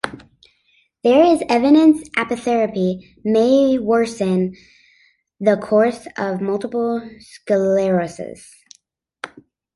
[1.03, 4.55] There is evidence apitherapy may worsen
[5.39, 8.63] the course of multiple sclerosis.